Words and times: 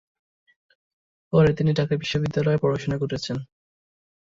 পরে 1.33 1.49
তিনি 1.57 1.71
ঢাকা 1.73 1.93
বিশ্ববিদ্যালয়-এ 1.97 2.61
পড়াশুনা 2.63 2.97
করেছেন। 2.99 3.37